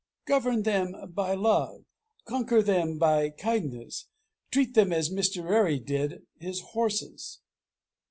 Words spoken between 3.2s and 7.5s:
kindness. Treat them as Mr. Rarey did his horses.